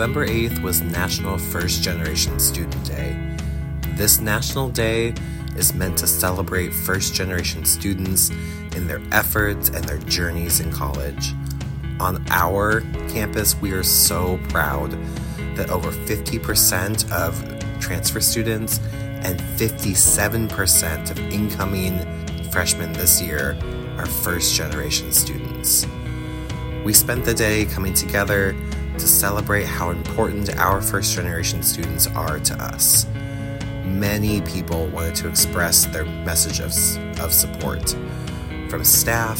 November 0.00 0.26
8th 0.26 0.62
was 0.62 0.80
National 0.80 1.36
First 1.36 1.82
Generation 1.82 2.38
Student 2.38 2.86
Day. 2.86 3.14
This 3.96 4.18
National 4.18 4.70
Day 4.70 5.12
is 5.58 5.74
meant 5.74 5.98
to 5.98 6.06
celebrate 6.06 6.72
first 6.72 7.12
generation 7.12 7.66
students 7.66 8.30
in 8.74 8.86
their 8.86 9.02
efforts 9.12 9.68
and 9.68 9.84
their 9.84 9.98
journeys 9.98 10.60
in 10.60 10.72
college. 10.72 11.34
On 12.00 12.24
our 12.30 12.80
campus, 13.10 13.54
we 13.56 13.72
are 13.72 13.82
so 13.82 14.40
proud 14.48 14.92
that 15.54 15.68
over 15.68 15.90
50% 15.90 17.12
of 17.12 17.78
transfer 17.78 18.22
students 18.22 18.80
and 19.22 19.38
57% 19.58 21.10
of 21.10 21.18
incoming 21.30 21.98
freshmen 22.50 22.94
this 22.94 23.20
year 23.20 23.54
are 23.98 24.06
first 24.06 24.54
generation 24.54 25.12
students. 25.12 25.86
We 26.86 26.94
spent 26.94 27.26
the 27.26 27.34
day 27.34 27.66
coming 27.66 27.92
together 27.92 28.56
to 29.00 29.08
celebrate 29.08 29.64
how 29.64 29.90
important 29.90 30.54
our 30.58 30.82
first 30.82 31.14
generation 31.14 31.62
students 31.62 32.06
are 32.08 32.38
to 32.38 32.54
us. 32.62 33.06
Many 33.84 34.42
people 34.42 34.86
wanted 34.88 35.14
to 35.16 35.28
express 35.28 35.86
their 35.86 36.04
message 36.04 36.60
of, 36.60 36.70
of 37.18 37.32
support. 37.32 37.96
From 38.68 38.84
staff 38.84 39.38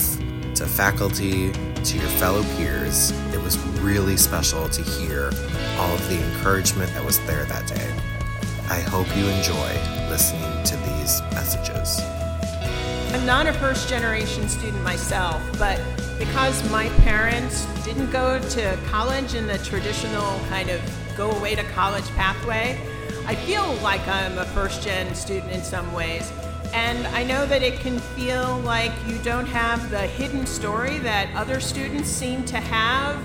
to 0.55 0.65
faculty 0.67 1.53
to 1.53 1.99
your 1.99 2.09
fellow 2.09 2.43
peers, 2.57 3.11
it 3.35 3.43
was 3.43 3.59
really 3.81 4.17
special 4.17 4.67
to 4.71 4.83
hear 4.83 5.31
all 5.79 5.95
of 5.95 6.09
the 6.09 6.19
encouragement 6.33 6.93
that 6.95 7.05
was 7.05 7.19
there 7.27 7.45
that 7.45 7.67
day. 7.67 7.95
I 8.71 8.81
hope 8.81 9.15
you 9.15 9.27
enjoy 9.27 9.75
listening 10.09 10.65
to 10.65 10.77
these 10.77 11.21
messages. 11.33 12.01
I'm 13.13 13.27
not 13.27 13.49
a 13.49 13.53
first 13.53 13.89
generation 13.89 14.49
student 14.49 14.85
myself, 14.85 15.43
but 15.59 15.83
because 16.17 16.69
my 16.71 16.89
parents 17.01 17.67
didn't 17.85 18.13
go 18.13 18.39
to 18.39 18.79
college 18.87 19.35
in 19.35 19.49
the 19.49 19.59
traditional 19.59 20.39
kind 20.49 20.71
of 20.71 20.81
go 21.17 21.33
away 21.33 21.57
to 21.57 21.65
college 21.73 22.07
pathway, 22.11 22.79
I 23.27 23.35
feel 23.35 23.67
like 23.83 24.07
I'm 24.07 24.39
a 24.39 24.45
first 24.45 24.83
gen 24.83 25.13
student 25.17 25.51
in 25.51 25.65
some 25.65 25.93
ways. 25.93 26.31
And 26.73 27.05
I 27.09 27.25
know 27.25 27.47
that 27.47 27.65
it 27.65 27.81
can 27.81 27.99
feel 27.99 28.59
like 28.61 28.93
you 29.09 29.19
don't 29.19 29.47
have 29.47 29.91
the 29.91 30.03
hidden 30.03 30.47
story 30.47 30.99
that 30.99 31.35
other 31.35 31.59
students 31.59 32.09
seem 32.09 32.45
to 32.45 32.59
have, 32.59 33.17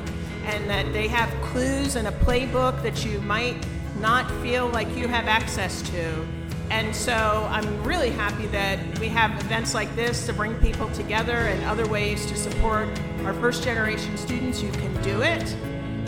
and 0.45 0.67
that 0.67 0.91
they 0.93 1.07
have 1.07 1.29
clues 1.43 1.95
and 1.95 2.07
a 2.07 2.11
playbook 2.11 2.81
that 2.81 3.05
you 3.05 3.21
might 3.21 3.63
not 3.99 4.29
feel 4.41 4.67
like 4.69 4.87
you 4.97 5.07
have 5.07 5.27
access 5.27 5.83
to. 5.91 6.27
And 6.69 6.95
so 6.95 7.47
I'm 7.49 7.83
really 7.83 8.09
happy 8.09 8.47
that 8.47 8.79
we 8.99 9.07
have 9.09 9.31
events 9.41 9.73
like 9.73 9.93
this 9.95 10.25
to 10.25 10.33
bring 10.33 10.55
people 10.55 10.89
together 10.89 11.33
and 11.33 11.63
other 11.65 11.87
ways 11.87 12.25
to 12.25 12.35
support 12.35 12.87
our 13.23 13.33
first 13.35 13.63
generation 13.63 14.17
students. 14.17 14.61
who 14.61 14.71
can 14.71 15.01
do 15.01 15.21
it, 15.21 15.53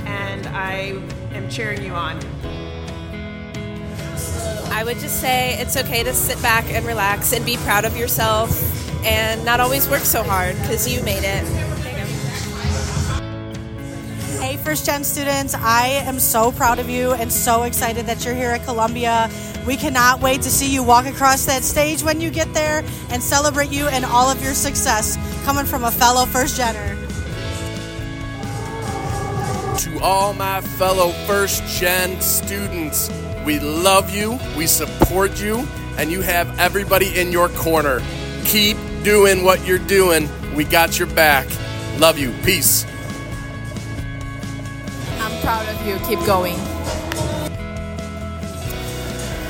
and 0.05 0.47
I 0.47 0.99
am 1.33 1.49
cheering 1.49 1.83
you 1.83 1.93
on. 1.93 2.19
I 4.71 4.83
would 4.83 4.99
just 4.99 5.19
say 5.19 5.57
it's 5.59 5.75
okay 5.75 6.03
to 6.03 6.13
sit 6.13 6.41
back 6.41 6.65
and 6.65 6.85
relax 6.85 7.33
and 7.33 7.45
be 7.45 7.57
proud 7.57 7.83
of 7.83 7.97
yourself 7.97 8.51
and 9.05 9.43
not 9.43 9.59
always 9.59 9.89
work 9.89 10.03
so 10.03 10.23
hard 10.23 10.55
because 10.57 10.87
you 10.87 11.01
made 11.03 11.23
it. 11.23 11.66
Hey, 14.39 14.55
first 14.57 14.85
gen 14.85 15.03
students, 15.03 15.55
I 15.55 15.87
am 15.87 16.19
so 16.19 16.51
proud 16.51 16.77
of 16.77 16.89
you 16.89 17.11
and 17.13 17.33
so 17.33 17.63
excited 17.63 18.05
that 18.05 18.23
you're 18.23 18.35
here 18.35 18.51
at 18.51 18.63
Columbia. 18.65 19.31
We 19.65 19.75
cannot 19.75 20.21
wait 20.21 20.43
to 20.43 20.49
see 20.51 20.71
you 20.71 20.83
walk 20.83 21.07
across 21.07 21.45
that 21.47 21.63
stage 21.63 22.03
when 22.03 22.21
you 22.21 22.29
get 22.29 22.53
there 22.53 22.83
and 23.09 23.21
celebrate 23.21 23.71
you 23.71 23.87
and 23.87 24.05
all 24.05 24.29
of 24.29 24.41
your 24.43 24.53
success 24.53 25.17
coming 25.43 25.65
from 25.65 25.83
a 25.83 25.91
fellow 25.91 26.25
first 26.25 26.59
gener. 26.59 26.95
To 29.79 29.99
all 30.03 30.33
my 30.33 30.61
fellow 30.61 31.09
first 31.25 31.63
gen 31.79 32.21
students, 32.21 33.09
we 33.43 33.59
love 33.59 34.15
you, 34.15 34.39
we 34.55 34.67
support 34.67 35.41
you, 35.41 35.67
and 35.97 36.11
you 36.11 36.21
have 36.21 36.59
everybody 36.59 37.19
in 37.19 37.31
your 37.31 37.49
corner. 37.49 38.03
Keep 38.45 38.77
doing 39.03 39.43
what 39.43 39.65
you're 39.65 39.79
doing. 39.79 40.29
We 40.55 40.63
got 40.63 40.99
your 40.99 41.07
back. 41.07 41.47
Love 41.99 42.19
you. 42.19 42.31
Peace. 42.43 42.85
Proud 45.41 45.67
of 45.69 45.87
you. 45.87 45.97
Keep 46.07 46.25
going. 46.25 46.55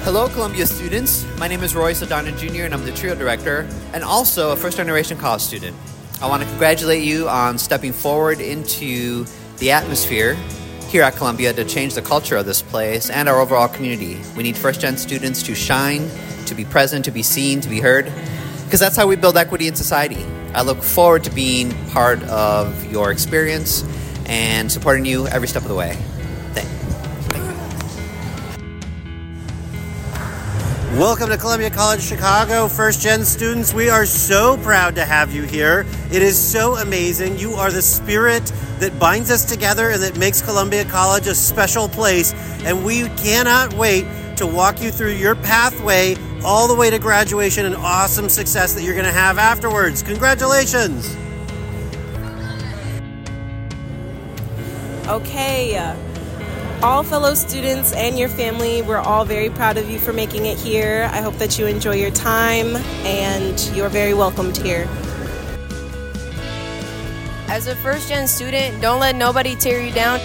Hello, 0.04 0.30
Columbia 0.30 0.66
students. 0.66 1.26
My 1.38 1.48
name 1.48 1.64
is 1.64 1.76
Roy 1.76 1.94
Saldana 1.94 2.32
Jr., 2.32 2.64
and 2.64 2.74
I'm 2.74 2.86
the 2.86 2.92
TRIO 2.92 3.16
director 3.16 3.68
and 3.94 4.04
also 4.04 4.52
a 4.52 4.56
first 4.56 4.78
generation 4.78 5.18
college 5.18 5.42
student. 5.42 5.76
I 6.22 6.28
want 6.30 6.44
to 6.44 6.50
congratulate 6.50 7.04
you 7.04 7.28
on 7.28 7.58
stepping 7.58 7.92
forward 7.94 8.40
into 8.40 9.26
the 9.58 9.72
atmosphere 9.72 10.36
here 10.88 11.04
at 11.04 11.16
Columbia 11.16 11.52
to 11.54 11.66
change 11.66 11.94
the 11.96 12.02
culture 12.02 12.38
of 12.38 12.46
this 12.46 12.62
place 12.62 13.10
and 13.10 13.28
our 13.28 13.40
overall 13.40 13.68
community. 13.68 14.18
We 14.36 14.44
need 14.44 14.56
first 14.56 14.80
gen 14.80 14.98
students 14.98 15.44
to 15.44 15.56
shine, 15.56 16.10
to 16.46 16.56
be 16.56 16.64
present, 16.64 17.04
to 17.06 17.12
be 17.12 17.24
seen, 17.24 17.60
to 17.62 17.70
be 17.70 17.82
heard, 17.82 18.06
because 18.64 18.80
that's 18.80 18.96
how 18.96 19.08
we 19.08 19.16
build 19.16 19.36
equity 19.36 19.68
in 19.68 19.76
society. 19.76 20.26
I 20.54 20.62
look 20.62 20.82
forward 20.82 21.24
to 21.26 21.30
being 21.32 21.72
part 21.90 22.24
of 22.24 22.90
your 22.92 23.12
experience 23.12 23.84
and 24.28 24.72
supporting 24.72 25.06
you 25.06 25.28
every 25.28 25.48
step 25.48 25.64
of 25.64 25.70
the 25.70 25.76
way. 25.76 25.98
Thank 26.54 26.70
you. 26.70 26.78
Welcome 31.00 31.30
to 31.30 31.38
Columbia 31.38 31.70
College 31.70 32.02
Chicago, 32.02 32.68
first 32.68 33.02
gen 33.02 33.24
students. 33.24 33.74
We 33.74 33.90
are 33.90 34.06
so 34.06 34.58
proud 34.58 34.96
to 34.96 35.06
have 35.06 35.32
you 35.32 35.44
here. 35.44 35.86
It 36.12 36.22
is 36.24 36.38
so 36.38 36.76
amazing. 36.78 37.38
You 37.38 37.54
are 37.54 37.72
the 37.72 37.82
spirit 37.82 38.52
that 38.80 38.98
binds 39.00 39.30
us 39.30 39.46
together 39.46 39.92
and 39.92 40.02
that 40.02 40.18
makes 40.18 40.42
Columbia 40.42 40.86
College 40.86 41.28
a 41.28 41.36
special 41.36 41.88
place. 41.88 42.34
And 42.66 42.84
we 42.84 43.10
cannot 43.10 43.74
wait 43.76 44.08
to 44.38 44.48
walk 44.48 44.82
you 44.82 44.92
through 44.92 45.12
your 45.12 45.36
pathway 45.36 46.16
all 46.44 46.68
the 46.68 46.76
way 46.76 46.90
to 46.90 47.00
graduation 47.00 47.66
and 47.66 47.76
awesome 47.76 48.28
success 48.30 48.74
that 48.74 48.84
you're 48.84 48.96
going 48.96 49.06
to 49.06 49.12
have 49.12 49.38
afterwards. 49.38 50.02
Congratulations! 50.02 51.16
Okay. 55.08 55.78
all 56.84 57.02
fellow 57.02 57.34
students 57.34 57.94
and 57.94 58.20
your 58.20 58.28
family, 58.28 58.82
we're 58.82 58.98
all 58.98 59.24
very 59.24 59.50
proud 59.50 59.78
of 59.78 59.90
you 59.90 60.00
for 60.00 60.12
making 60.12 60.46
it 60.46 60.58
here. 60.58 61.10
I 61.14 61.22
hope 61.22 61.36
that 61.36 61.58
you 61.58 61.66
enjoy 61.66 61.96
your 61.96 62.12
time 62.12 62.76
and 63.06 63.60
you're 63.74 63.90
very 63.90 64.14
welcomed 64.14 64.58
here. 64.58 64.86
As 67.48 67.68
a 67.68 67.76
first 67.78 68.10
gen 68.10 68.28
student, 68.28 68.82
don't 68.82 69.00
let 69.00 69.16
nobody 69.16 69.56
tear 69.56 69.82
you 69.82 69.94
down. 69.94 70.20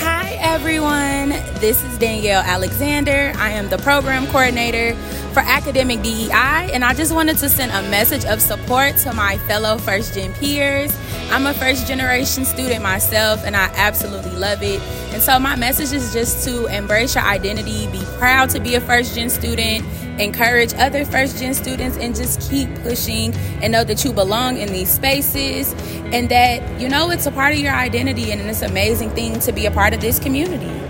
Hi, 0.00 0.36
everyone. 0.40 1.30
This 1.58 1.82
is 1.82 1.96
Danielle 1.98 2.42
Alexander. 2.42 3.32
I 3.36 3.50
am 3.52 3.70
the 3.70 3.78
program 3.78 4.26
coordinator 4.26 4.94
for 5.32 5.40
Academic 5.40 6.02
DEI, 6.02 6.70
and 6.72 6.84
I 6.84 6.92
just 6.92 7.14
wanted 7.14 7.38
to 7.38 7.48
send 7.48 7.72
a 7.72 7.88
message 7.90 8.26
of 8.26 8.42
support 8.42 8.98
to 8.98 9.14
my 9.14 9.38
fellow 9.38 9.78
first 9.78 10.12
gen 10.14 10.34
peers. 10.34 10.92
I'm 11.30 11.46
a 11.46 11.54
first 11.54 11.86
generation 11.86 12.44
student 12.44 12.82
myself, 12.82 13.44
and 13.44 13.56
I 13.56 13.70
absolutely 13.74 14.32
love 14.32 14.62
it. 14.62 14.80
And 15.12 15.22
so, 15.22 15.38
my 15.38 15.56
message 15.56 15.92
is 15.92 16.12
just 16.12 16.44
to 16.46 16.66
embrace 16.66 17.14
your 17.14 17.24
identity, 17.24 17.86
be 17.88 18.02
proud 18.18 18.50
to 18.50 18.60
be 18.60 18.74
a 18.74 18.80
first 18.80 19.14
gen 19.14 19.30
student, 19.30 19.84
encourage 20.20 20.74
other 20.74 21.04
first 21.04 21.38
gen 21.38 21.54
students, 21.54 21.96
and 21.96 22.14
just 22.14 22.50
keep 22.50 22.72
pushing 22.82 23.34
and 23.62 23.72
know 23.72 23.84
that 23.84 24.04
you 24.04 24.12
belong 24.12 24.58
in 24.58 24.68
these 24.72 24.90
spaces 24.90 25.72
and 26.12 26.28
that, 26.28 26.80
you 26.80 26.88
know, 26.88 27.10
it's 27.10 27.26
a 27.26 27.32
part 27.32 27.52
of 27.52 27.58
your 27.58 27.74
identity 27.74 28.30
and 28.30 28.40
it's 28.40 28.62
an 28.62 28.70
amazing 28.70 29.10
thing 29.10 29.40
to 29.40 29.52
be 29.52 29.66
a 29.66 29.70
part 29.70 29.94
of 29.94 30.00
this 30.00 30.18
community. 30.18 30.83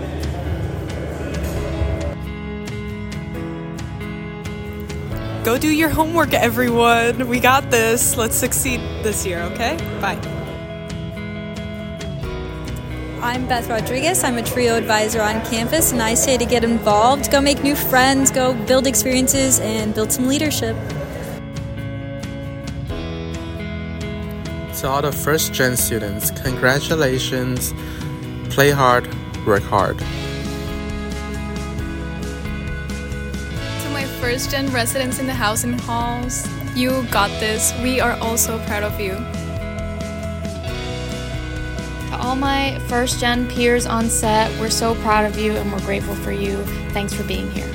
Go 5.45 5.59
do 5.59 5.69
your 5.69 5.89
homework, 5.89 6.33
everyone. 6.33 7.27
We 7.27 7.39
got 7.39 7.69
this. 7.69 8.17
Let's 8.17 8.35
succeed 8.35 8.79
this 9.03 9.27
year, 9.27 9.43
okay? 9.43 9.77
Bye. 10.01 10.17
I'm 13.21 13.47
Beth 13.47 13.69
Rodriguez. 13.69 14.23
I'm 14.23 14.39
a 14.39 14.41
trio 14.41 14.75
advisor 14.75 15.21
on 15.21 15.45
campus, 15.45 15.91
and 15.91 16.01
I 16.01 16.15
say 16.15 16.35
to 16.39 16.45
get 16.45 16.63
involved, 16.63 17.31
go 17.31 17.41
make 17.41 17.61
new 17.61 17.75
friends, 17.75 18.31
go 18.31 18.55
build 18.65 18.87
experiences, 18.87 19.59
and 19.59 19.93
build 19.93 20.11
some 20.11 20.27
leadership. 20.27 20.75
To 24.79 24.87
all 24.89 25.03
the 25.03 25.11
first 25.11 25.53
gen 25.53 25.77
students, 25.77 26.31
congratulations. 26.31 27.71
Play 28.49 28.71
hard, 28.71 29.07
work 29.45 29.61
hard. 29.61 30.01
First 34.15 34.51
gen 34.51 34.71
residents 34.71 35.19
in 35.19 35.27
the 35.27 35.33
housing 35.33 35.77
halls, 35.77 36.47
you 36.75 37.03
got 37.07 37.29
this. 37.39 37.73
We 37.81 37.99
are 37.99 38.13
also 38.19 38.57
proud 38.65 38.83
of 38.83 38.99
you. 38.99 39.13
To 42.09 42.17
all 42.19 42.35
my 42.35 42.79
first 42.87 43.19
gen 43.19 43.47
peers 43.47 43.85
on 43.85 44.09
set, 44.09 44.51
we're 44.59 44.69
so 44.69 44.95
proud 44.95 45.25
of 45.25 45.37
you 45.37 45.53
and 45.53 45.71
we're 45.71 45.79
grateful 45.81 46.15
for 46.15 46.31
you. 46.31 46.63
Thanks 46.91 47.13
for 47.13 47.23
being 47.23 47.49
here. 47.51 47.71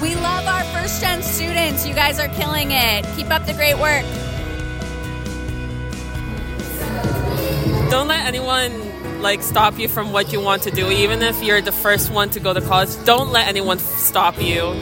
We 0.00 0.14
love 0.14 0.46
our 0.46 0.64
first 0.64 1.00
gen 1.00 1.22
students. 1.22 1.86
You 1.86 1.94
guys 1.94 2.18
are 2.18 2.28
killing 2.28 2.70
it. 2.70 3.04
Keep 3.16 3.30
up 3.30 3.46
the 3.46 3.54
great 3.54 3.78
work. 3.78 4.04
don't 7.90 8.08
let 8.08 8.26
anyone 8.26 8.85
like 9.20 9.42
stop 9.42 9.78
you 9.78 9.88
from 9.88 10.12
what 10.12 10.32
you 10.32 10.40
want 10.40 10.62
to 10.64 10.70
do. 10.70 10.90
Even 10.90 11.22
if 11.22 11.42
you're 11.42 11.60
the 11.60 11.72
first 11.72 12.10
one 12.10 12.30
to 12.30 12.40
go 12.40 12.52
to 12.52 12.60
college 12.60 12.90
don't 13.04 13.30
let 13.30 13.48
anyone 13.48 13.78
stop 13.78 14.40
you 14.40 14.74